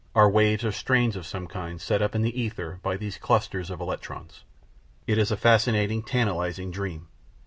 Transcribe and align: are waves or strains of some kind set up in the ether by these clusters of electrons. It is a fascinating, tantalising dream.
are 0.15 0.27
waves 0.31 0.65
or 0.65 0.71
strains 0.71 1.15
of 1.15 1.27
some 1.27 1.45
kind 1.45 1.79
set 1.79 2.01
up 2.01 2.15
in 2.15 2.23
the 2.23 2.41
ether 2.41 2.79
by 2.81 2.97
these 2.97 3.19
clusters 3.19 3.69
of 3.69 3.79
electrons. 3.79 4.43
It 5.05 5.19
is 5.19 5.29
a 5.29 5.37
fascinating, 5.37 6.01
tantalising 6.01 6.71
dream. 6.71 7.07